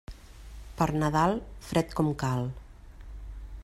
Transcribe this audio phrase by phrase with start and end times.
[0.79, 1.37] Per Nadal,
[1.69, 2.51] fred com cal.